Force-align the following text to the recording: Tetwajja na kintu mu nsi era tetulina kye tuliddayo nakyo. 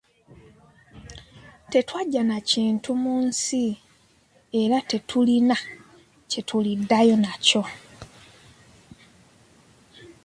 Tetwajja 1.71 2.21
na 2.29 2.37
kintu 2.49 2.89
mu 3.03 3.15
nsi 3.27 3.65
era 4.61 4.77
tetulina 4.89 5.57
kye 6.29 6.41
tuliddayo 6.47 7.15
nakyo. 7.23 7.63